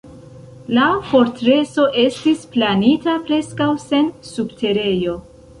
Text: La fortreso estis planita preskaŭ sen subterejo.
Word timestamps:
La 0.77 0.85
fortreso 1.09 1.85
estis 2.05 2.41
planita 2.57 3.15
preskaŭ 3.29 3.71
sen 3.87 4.13
subterejo. 4.35 5.19